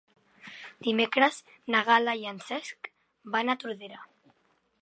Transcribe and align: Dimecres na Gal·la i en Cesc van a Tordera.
Dimecres 0.87 1.37
na 1.75 1.83
Gal·la 1.91 2.17
i 2.23 2.27
en 2.33 2.41
Cesc 2.49 2.91
van 3.37 3.53
a 3.57 3.61
Tordera. 3.65 4.05